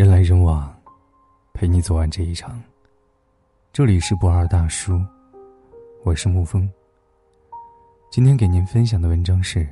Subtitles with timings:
[0.00, 0.74] 人来人往，
[1.52, 2.58] 陪你走完这一场。
[3.70, 4.98] 这里是不二大叔，
[6.04, 6.66] 我是沐风。
[8.10, 9.68] 今天给您分享的文章是：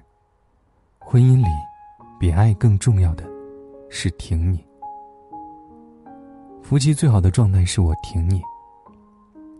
[0.98, 1.48] 婚姻里，
[2.20, 3.24] 比爱更重要的，
[3.88, 4.62] 是挺你。
[6.62, 8.42] 夫妻最好的状态是我挺你。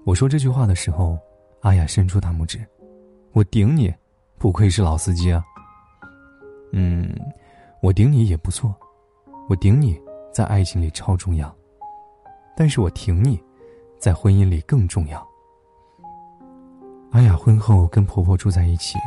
[0.05, 1.19] 我说这句话的时候，
[1.63, 2.63] 阿雅伸出大拇指，
[3.33, 3.91] 我顶你，
[4.37, 5.43] 不愧是老司机啊。
[6.73, 7.09] 嗯，
[7.81, 8.75] 我顶你也不错，
[9.49, 9.99] 我顶你。
[10.33, 11.55] 在爱情里超重要，
[12.57, 13.41] 但是我挺你，
[13.99, 15.27] 在婚姻里更重要。
[17.11, 18.99] 阿雅婚后跟婆婆住在一起，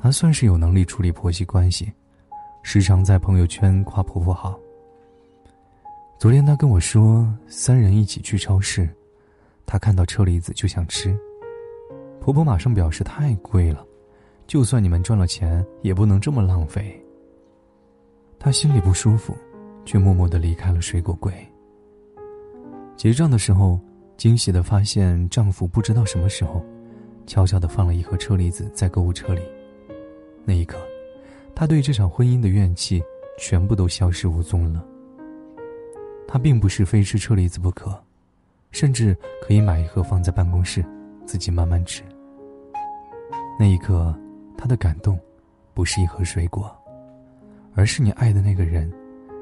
[0.00, 1.92] 她算是有能力处理婆媳关系，
[2.62, 4.58] 时常在朋友圈夸婆婆好。
[6.18, 8.88] 昨天她跟我说，三人一起去超市，
[9.64, 11.16] 她看到车厘子就想吃，
[12.20, 13.86] 婆婆马上表示太贵了，
[14.46, 17.00] 就算你们赚了钱，也不能这么浪费。
[18.40, 19.36] 她心里不舒服。
[19.88, 21.32] 却默默的离开了水果柜。
[22.94, 23.80] 结账的时候，
[24.18, 26.62] 惊喜的发现丈夫不知道什么时候，
[27.26, 29.40] 悄悄的放了一盒车厘子在购物车里。
[30.44, 30.76] 那一刻，
[31.54, 33.02] 她对这场婚姻的怨气
[33.38, 34.84] 全部都消失无踪了。
[36.26, 37.98] 她并不是非吃车厘子不可，
[38.70, 40.84] 甚至可以买一盒放在办公室，
[41.24, 42.02] 自己慢慢吃。
[43.58, 44.14] 那一刻，
[44.54, 45.18] 她的感动，
[45.72, 46.70] 不是一盒水果，
[47.74, 48.92] 而是你爱的那个人。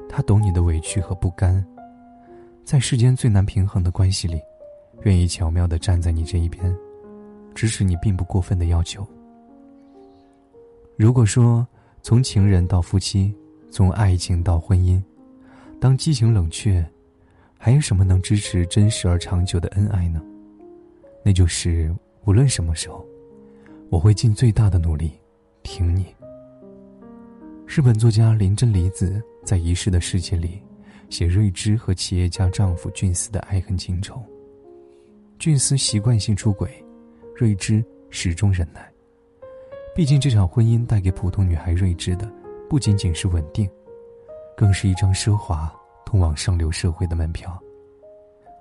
[0.09, 1.65] 他懂你的委屈和不甘，
[2.63, 4.39] 在世间最难平衡的关系里，
[5.03, 6.75] 愿意巧妙的站在你这一边，
[7.53, 9.05] 支持你并不过分的要求。
[10.95, 11.65] 如果说
[12.01, 13.33] 从情人到夫妻，
[13.69, 15.01] 从爱情到婚姻，
[15.79, 16.83] 当激情冷却，
[17.57, 20.21] 还有什么能支持真实而长久的恩爱呢？
[21.23, 21.93] 那就是
[22.25, 23.05] 无论什么时候，
[23.89, 25.11] 我会尽最大的努力
[25.61, 26.05] 挺你。
[27.67, 30.63] 日本作家林真理子在《遗失的世界》里，
[31.09, 34.23] 写瑞芝和企业家丈夫俊司的爱恨情仇。
[35.37, 36.81] 俊司习惯性出轨，
[37.35, 38.89] 瑞芝始终忍耐。
[39.93, 42.31] 毕竟这场婚姻带给普通女孩瑞芝的，
[42.69, 43.69] 不仅仅是稳定，
[44.55, 45.71] 更是一张奢华
[46.05, 47.61] 通往上流社会的门票。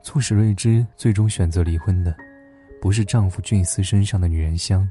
[0.03, 2.15] 促使瑞芝最终选择离婚的，
[2.81, 4.87] 不是丈夫俊司身上的女人香，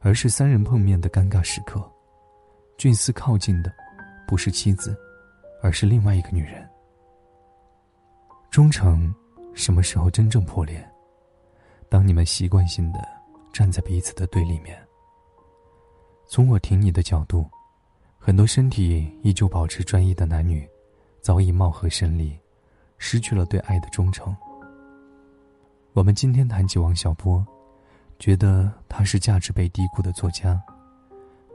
[0.00, 1.82] 而是三人碰面的尴尬时刻。
[2.78, 3.72] 俊司靠近的，
[4.24, 4.96] 不是妻子，
[5.60, 6.64] 而是另外一个女人。
[8.50, 9.12] 忠诚
[9.52, 10.88] 什么时候真正破裂？
[11.88, 13.00] 当你们习惯性的
[13.52, 14.80] 站在彼此的对立面。
[16.28, 17.50] 从我挺你的角度，
[18.16, 20.64] 很多身体依旧保持专一的男女，
[21.20, 22.38] 早已貌合神离，
[22.96, 24.34] 失去了对爱的忠诚。
[25.94, 27.44] 我们今天谈起王小波，
[28.20, 30.62] 觉得他是价值被低估的作家，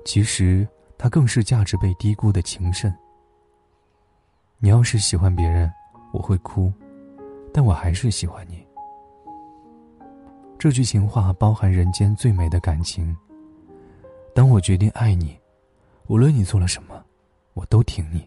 [0.03, 0.67] 其实。
[1.03, 2.89] 他更是价值被低估的情圣。
[4.59, 5.69] 你要是喜欢别人，
[6.13, 6.71] 我会哭，
[7.53, 8.65] 但我还是喜欢你。
[10.57, 13.13] 这句情话包含人间最美的感情。
[14.33, 15.37] 当我决定爱你，
[16.07, 17.03] 无论你做了什么，
[17.53, 18.25] 我都挺你。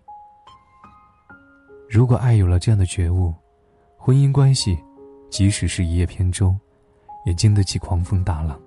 [1.88, 3.32] 如果爱有了这样的觉悟，
[3.96, 4.78] 婚姻关系，
[5.30, 6.54] 即使是一叶扁舟，
[7.24, 8.60] 也经得起狂风大浪。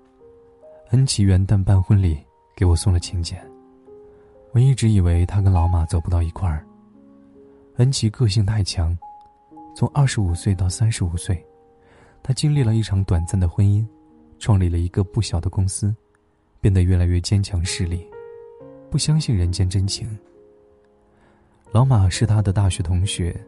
[0.89, 2.17] 恩琪元旦办婚礼，
[2.55, 3.39] 给我送了请柬。
[4.51, 6.65] 我一直以为他跟老马走不到一块儿。
[7.77, 8.97] 恩琪个性太强，
[9.75, 11.45] 从二十五岁到三十五岁，
[12.23, 13.85] 他经历了一场短暂的婚姻，
[14.39, 15.95] 创立了一个不小的公司，
[16.59, 18.05] 变得越来越坚强势力，
[18.89, 20.17] 不相信人间真情。
[21.71, 23.39] 老马是他的大学同学，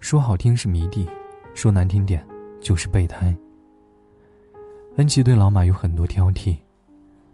[0.00, 1.06] 说好听是迷弟，
[1.54, 2.26] 说难听点
[2.60, 3.36] 就是备胎。
[4.96, 6.56] 恩琪对老马有很多挑剔，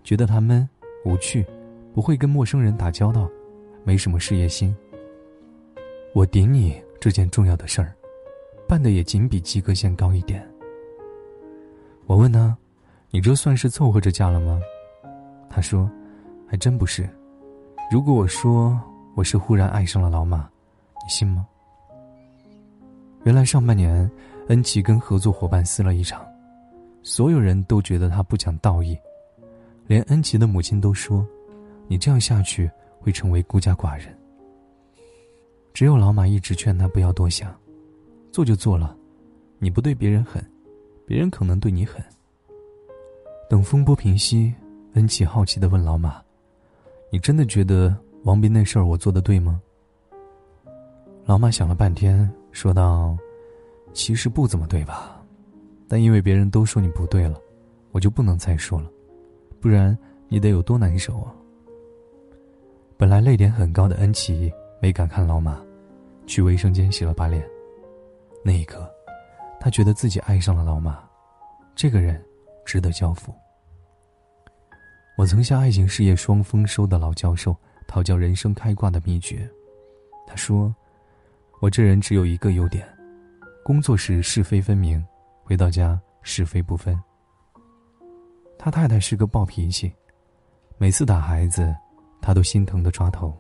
[0.03, 0.69] 觉得他闷
[1.05, 1.47] 无趣。
[1.95, 3.29] 不会跟陌生人打交道，
[3.85, 4.75] 没什么事业心。
[6.15, 7.95] 我顶你这件重要的事儿，
[8.69, 10.47] 办的也仅比及格线高一点。
[12.07, 12.57] 我问他
[13.11, 14.61] ：“你这算是凑合着嫁了吗？”
[15.49, 15.91] 他说
[16.49, 17.09] ：“还真不是。
[17.91, 18.79] 如果我说
[19.15, 20.49] 我是忽然爱上了老马，
[21.05, 21.47] 你信吗？”
[23.25, 24.11] 原来上半年，
[24.49, 26.27] 恩琪跟合作伙伴撕了一场，
[27.03, 28.99] 所有人都觉得他不讲道义，
[29.87, 31.27] 连恩琪的母亲都说。
[31.89, 34.17] 你这样下去会成为孤家寡人。
[35.75, 37.55] 只有老马一直劝他不要多想，
[38.31, 38.97] 做就做了，
[39.59, 40.45] 你不对别人狠，
[41.07, 42.03] 别人可能对你狠。
[43.49, 44.55] 等风波平息，
[44.95, 46.23] 恩琪好奇的问老马
[47.11, 47.95] ：“你真的觉得
[48.25, 49.61] 王斌那事儿我做的对吗？”
[51.25, 53.17] 老马想了半天，说道
[53.93, 55.23] ：“其实不怎么对吧，
[55.89, 57.39] 但因为别人都说你不对了，
[57.91, 58.91] 我就不能再说了，
[59.61, 59.97] 不然
[60.29, 61.35] 你得有多难受啊。”
[63.03, 64.49] 本来泪点很高的恩琪
[64.81, 65.61] 没敢看老马，
[66.25, 67.45] 去卫生间洗了把脸。
[68.45, 68.89] 那一刻，
[69.59, 71.03] 他觉得自己爱上了老马，
[71.75, 72.25] 这个人
[72.65, 73.35] 值得交付。
[75.19, 77.57] 我曾向爱情事业双丰收的老教授
[77.89, 79.51] 讨教人生开挂的秘诀，
[80.25, 80.73] 他说
[81.61, 82.87] ：“我这人只有一个优点，
[83.65, 85.05] 工作时是非分明，
[85.43, 86.97] 回到家是非不分。”
[88.57, 89.93] 他太太是个暴脾气，
[90.79, 91.75] 每次打孩子，
[92.23, 93.37] 他都心疼的抓头，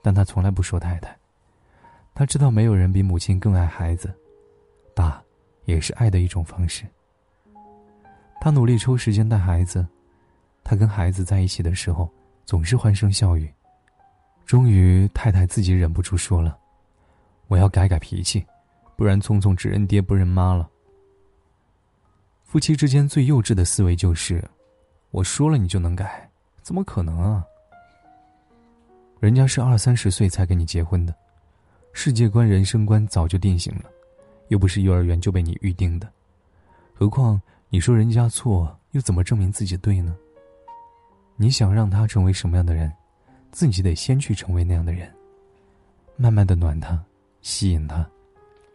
[0.00, 1.14] 但他从来不说太太。
[2.14, 4.10] 他知道没有人比母亲更爱孩子，
[4.94, 5.22] 打
[5.64, 6.86] 也是爱的一种方式。
[8.40, 9.86] 他努力抽时间带孩子。
[10.62, 12.08] 他跟孩子在一起的时候，
[12.44, 13.52] 总是欢声笑语。
[14.46, 16.56] 终于，太太自己忍不住说了
[17.48, 18.44] ：“我要改改脾气，
[18.96, 20.68] 不然聪聪只认爹不认妈了。”
[22.44, 24.46] 夫妻之间最幼稚的思维就是
[25.10, 26.28] ：“我说了你就能改，
[26.62, 27.44] 怎么可能啊？
[29.20, 31.14] 人家是二三十岁才跟你结婚的，
[31.92, 33.84] 世界观、人生观早就定型了，
[34.48, 36.10] 又不是幼儿园就被你预定的。
[36.94, 40.16] 何况你说人家错，又怎么证明自己对呢？”
[41.36, 42.90] 你想让他成为什么样的人，
[43.52, 45.10] 自己得先去成为那样的人。
[46.16, 46.98] 慢慢的暖他，
[47.42, 48.08] 吸引他。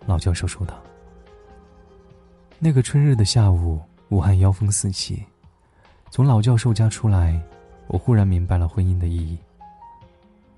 [0.06, 0.80] 老教授说道。
[2.60, 5.24] 那个春日的下午，武汉妖风四起。
[6.12, 7.42] 从老教授家出来，
[7.88, 9.40] 我忽然明白了婚姻的意义。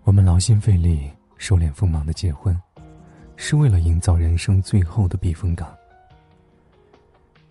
[0.07, 2.57] 我们劳心费力、收敛锋芒的结婚，
[3.35, 5.67] 是为了营造人生最后的避风港。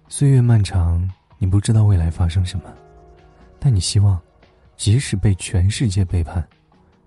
[0.08, 1.06] 岁月漫长，
[1.36, 2.72] 你不知道未来发生什么，
[3.60, 4.18] 但你希望。
[4.74, 6.46] 即使被全世界背叛，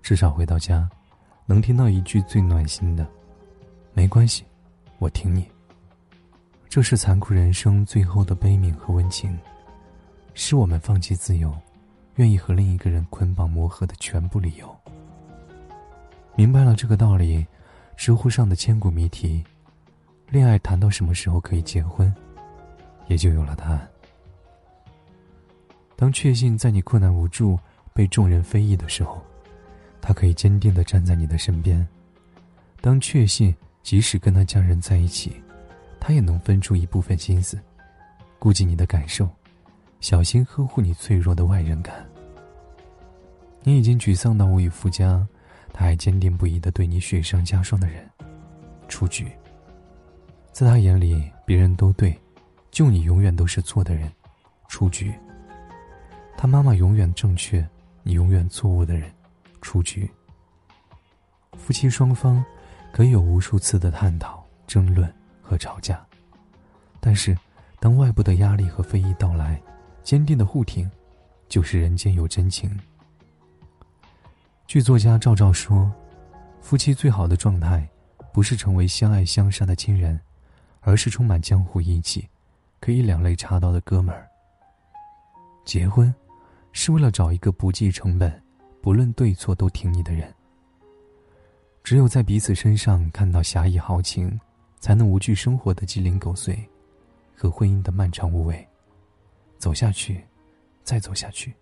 [0.02, 0.88] 至少回到家，
[1.46, 3.04] 能听到一句最暖心的
[3.92, 4.44] ：“没关系，
[4.98, 5.44] 我挺你。”
[6.70, 9.36] 这是残酷人生最后的悲悯和温情，
[10.32, 11.52] 是我们放弃自由，
[12.16, 14.79] 愿意和另一个人捆绑磨合的全部理由。
[16.40, 17.46] 明白了这个道理，
[17.98, 19.44] 知乎上的千古谜题
[20.30, 22.10] ：“恋爱谈到什么时候可以结婚？”
[23.08, 23.86] 也就有了答案。
[25.96, 27.58] 当确信在你困难无助、
[27.92, 29.22] 被众人非议的时候，
[30.00, 31.86] 他可以坚定的站在你的身边；
[32.80, 35.42] 当确信即使跟他家人在一起，
[36.00, 37.60] 他也能分出一部分心思，
[38.38, 39.28] 顾及你的感受，
[40.00, 41.96] 小心呵护你脆弱的外人感。
[43.62, 45.28] 你已经沮丧到无以复加，
[45.72, 48.08] 他还坚定不移的对你雪上加霜的人，
[48.88, 49.30] 出局。
[50.52, 52.18] 在他眼里，别人都对，
[52.70, 54.10] 就你永远都是错的人，
[54.68, 55.14] 出局。
[56.36, 57.66] 他妈妈永远正确，
[58.02, 59.10] 你永远错误的人，
[59.60, 60.10] 出局。
[61.56, 62.44] 夫妻双方
[62.92, 66.04] 可以有无数次的探讨、争论和吵架，
[66.98, 67.36] 但是
[67.78, 69.60] 当外部的压力和非议到来，
[70.02, 70.90] 坚定的护挺，
[71.48, 72.70] 就是人间有真情。
[74.70, 75.92] 剧作家赵照说
[76.62, 77.84] ：“夫妻最好的状态，
[78.32, 80.16] 不是成为相爱相杀的亲人，
[80.78, 82.28] 而是充满江湖义气，
[82.78, 84.30] 可以两肋插刀的哥们儿。”
[85.66, 86.14] 结婚。
[86.70, 88.40] 是为了找一个不计成本、
[88.80, 90.32] 不论对错都挺你的人。
[91.82, 94.38] 只有在彼此身上看到侠义豪情，
[94.78, 96.56] 才能无惧生活的鸡零狗碎，
[97.34, 98.64] 和婚姻的漫长无味。
[99.58, 100.24] 走下去，
[100.84, 101.52] 再走下去。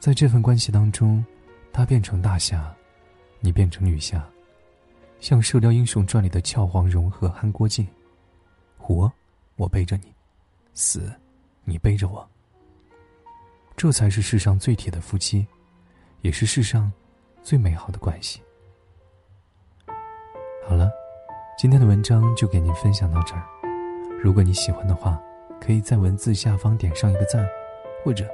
[0.00, 1.24] 在这份关系当中，
[1.72, 2.72] 他变成大侠，
[3.40, 4.24] 你变成女侠，
[5.18, 7.86] 像《射雕英雄传》里的俏黄蓉和韩国靖。
[8.76, 9.12] 活，
[9.56, 10.04] 我背着你；
[10.72, 11.12] 死，
[11.64, 12.26] 你背着我。
[13.76, 15.46] 这才是世上最铁的夫妻，
[16.20, 16.90] 也是世上
[17.42, 18.40] 最美好的关系。
[20.66, 20.90] 好了，
[21.58, 23.42] 今天的文章就给您分享到这儿。
[24.22, 25.20] 如果你喜欢的话，
[25.60, 27.44] 可以在文字下方点上一个赞，
[28.04, 28.28] 或者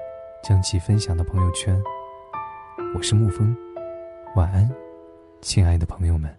[0.45, 1.75] 将其分享到朋友圈。
[2.95, 3.57] 我是沐风，
[4.37, 4.71] 晚安，
[5.41, 6.31] 亲爱的朋友们。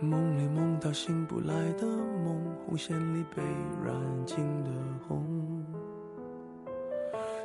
[0.00, 3.40] 梦里梦到醒不来的梦，红线里被
[3.86, 3.94] 染
[4.26, 4.70] 尽的
[5.06, 5.64] 红。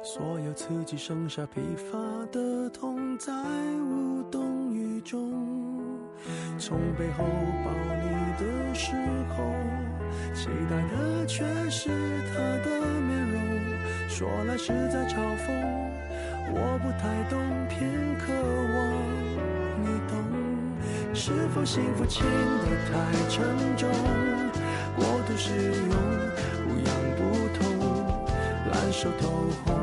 [0.01, 1.95] 所有刺激剩下疲乏
[2.31, 3.31] 的痛，在
[3.79, 5.31] 无动于衷。
[6.57, 7.23] 从背后
[7.63, 8.95] 抱你的时
[9.37, 9.43] 候，
[10.33, 11.91] 期待的却是
[12.33, 13.39] 他的面容。
[14.09, 15.88] 说来是在嘲讽，
[16.51, 17.77] 我不太懂，偏
[18.17, 18.33] 渴
[18.75, 18.77] 望
[19.81, 20.13] 你懂。
[21.13, 22.93] 是否幸福轻得太
[23.29, 23.43] 沉
[23.77, 23.89] 重，
[24.95, 25.93] 过度使用
[26.67, 27.19] 不痒不
[27.57, 27.61] 痛，
[28.71, 29.23] 烂熟透
[29.65, 29.78] 红。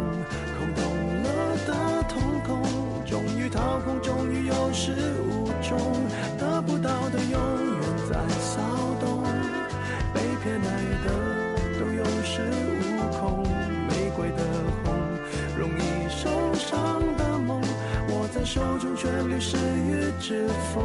[18.57, 20.83] 手中却流失于指缝，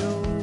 [0.00, 0.39] 有。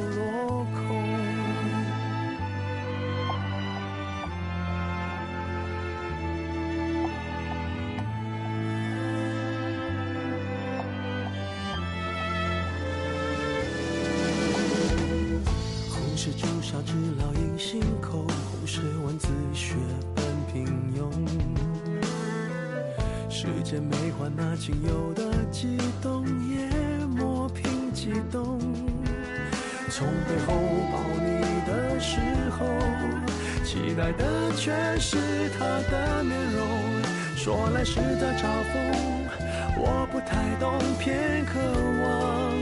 [23.40, 28.58] 时间没换那仅有的悸动，也磨平激动。
[29.88, 30.54] 从背后
[30.90, 32.18] 抱你的时
[32.58, 32.66] 候，
[33.62, 35.16] 期待的却是
[35.56, 36.66] 他的面容。
[37.36, 38.42] 说来是在嘲
[38.74, 38.74] 讽，
[39.78, 41.60] 我不太懂，偏渴
[42.02, 42.58] 望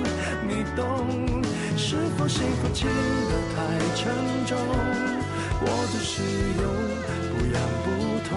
[0.47, 1.43] 你懂。
[1.79, 3.57] 是否幸福轻得太
[3.95, 4.13] 沉
[4.45, 4.59] 重？
[5.59, 6.21] 我的使
[6.61, 6.69] 用
[7.33, 7.87] 不痒不
[8.29, 8.37] 痛，